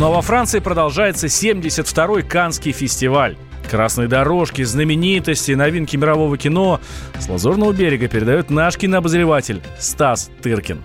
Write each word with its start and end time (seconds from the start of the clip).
Ну 0.00 0.06
а 0.06 0.10
во 0.10 0.22
Франции 0.22 0.58
продолжается 0.58 1.28
72-й 1.28 2.28
Канский 2.28 2.72
фестиваль. 2.72 3.36
Красные 3.70 4.08
дорожки, 4.08 4.62
знаменитости, 4.62 5.52
новинки 5.52 5.96
мирового 5.96 6.36
кино 6.36 6.80
с 7.14 7.28
Лазурного 7.28 7.72
берега 7.72 8.08
передает 8.08 8.50
наш 8.50 8.76
кинообозреватель 8.76 9.60
Стас 9.78 10.32
Тыркин. 10.42 10.82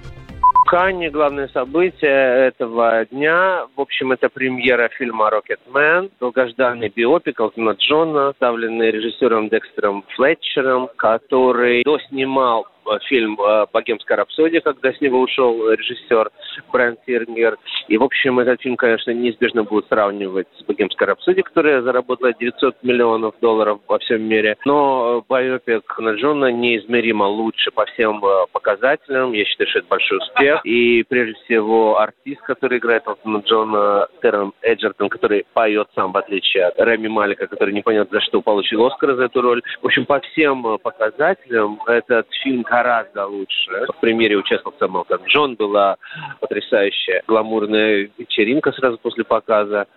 Канне 0.67 1.09
главное 1.09 1.47
событие 1.47 2.49
этого 2.49 3.03
дня. 3.05 3.65
В 3.75 3.81
общем, 3.81 4.11
это 4.11 4.29
премьера 4.29 4.89
фильма 4.89 5.31
«Рокетмен», 5.31 6.11
долгожданный 6.19 6.93
биопик 6.95 7.39
Элтона 7.39 7.71
Джона, 7.71 8.33
ставленный 8.35 8.91
режиссером 8.91 9.49
Декстером 9.49 10.05
Флетчером, 10.15 10.87
который 10.95 11.81
доснимал 11.83 12.67
фильм 13.07 13.39
э, 13.39 13.65
«Богемская 13.71 14.17
рапсодия», 14.17 14.61
когда 14.61 14.91
с 14.93 15.01
него 15.01 15.19
ушел 15.19 15.71
режиссер 15.71 16.29
Брайан 16.71 16.97
Фирнгер. 17.05 17.57
И, 17.87 17.97
в 17.97 18.03
общем, 18.03 18.39
этот 18.39 18.61
фильм, 18.61 18.75
конечно, 18.75 19.11
неизбежно 19.11 19.63
будут 19.63 19.87
сравнивать 19.87 20.47
с 20.57 20.63
«Богемской 20.63 21.07
рапсодией», 21.07 21.43
которая 21.43 21.81
заработала 21.81 22.33
900 22.33 22.83
миллионов 22.83 23.35
долларов 23.41 23.79
во 23.87 23.99
всем 23.99 24.23
мире. 24.23 24.57
Но 24.65 25.23
байопик 25.27 25.97
на 25.99 26.11
Джона 26.11 26.51
неизмеримо 26.51 27.23
лучше 27.23 27.71
по 27.71 27.85
всем 27.85 28.23
э, 28.23 28.45
показателям. 28.51 29.33
Я 29.33 29.45
считаю, 29.45 29.69
что 29.69 29.79
это 29.79 29.87
большой 29.87 30.17
успех. 30.19 30.61
И, 30.65 31.03
прежде 31.07 31.33
всего, 31.45 31.99
артист, 31.99 32.41
который 32.41 32.77
играет 32.77 33.07
Элтона 33.07 33.39
Джона, 33.39 34.07
Террен 34.21 34.53
Эджертон, 34.61 35.09
который 35.09 35.45
поет 35.53 35.87
сам, 35.95 36.11
в 36.11 36.17
отличие 36.17 36.65
от 36.65 36.79
Рэми 36.79 37.07
Малика, 37.07 37.47
который 37.47 37.73
непонятно 37.73 38.19
за 38.19 38.25
что 38.25 38.41
получил 38.41 38.85
Оскар 38.85 39.15
за 39.15 39.25
эту 39.25 39.41
роль. 39.41 39.61
В 39.81 39.85
общем, 39.85 40.05
по 40.05 40.19
всем 40.19 40.77
показателям 40.79 41.79
этот 41.87 42.27
фильм 42.43 42.63
гораздо 42.79 43.27
лучше. 43.27 43.85
В 43.87 43.99
примере 43.99 44.37
участвовал 44.37 44.75
сам 44.79 44.95
Элтон 44.97 45.21
Джон, 45.25 45.55
была 45.55 45.97
потрясающая 46.39 47.23
гламурная 47.27 48.09
вечеринка 48.17 48.71
сразу 48.71 48.97
после 48.97 49.23
показа. 49.23 49.87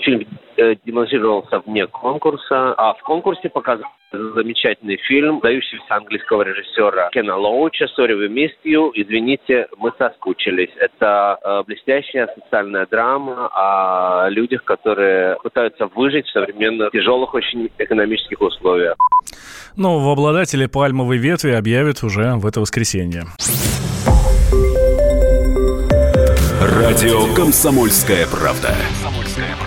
Фильм 0.00 0.26
э, 0.56 0.74
демонстрировался 0.84 1.60
вне 1.60 1.86
конкурса, 1.86 2.74
а 2.74 2.94
в 2.94 3.02
конкурсе 3.02 3.48
показал 3.48 3.90
замечательный 4.12 4.96
фильм, 4.96 5.40
дающийся 5.40 5.96
английского 5.96 6.42
режиссера 6.42 7.08
Кена 7.10 7.36
Лоуча 7.36 7.86
«Sorry, 7.98 8.12
we 8.12 8.28
missed 8.28 8.62
you». 8.64 8.90
Извините, 8.94 9.66
мы 9.76 9.92
соскучились. 9.98 10.70
Это 10.76 11.38
э, 11.42 11.62
блестящая 11.66 12.28
социальная 12.34 12.86
драма 12.86 13.48
о 13.52 14.28
людях, 14.28 14.64
которые 14.64 15.36
пытаются 15.42 15.86
выжить 15.86 16.26
в 16.26 16.32
современных 16.32 16.92
тяжелых 16.92 17.34
очень 17.34 17.70
экономических 17.78 18.40
условиях. 18.40 18.96
Нового 19.76 20.12
обладателя 20.12 20.68
пальмовой 20.68 21.18
ветви 21.18 21.50
объявят 21.50 22.02
уже 22.02 22.34
в 22.36 22.46
это 22.46 22.60
воскресенье. 22.60 23.24
Радио 26.60 27.34
«Комсомольская 27.34 28.26
правда». 28.26 28.74